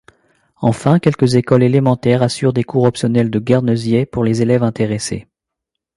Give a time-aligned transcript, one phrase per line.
[0.57, 5.27] Enfin quelques écoles élémentaires assurent des cours optionnels de guernesiais pour les élèves intéressés.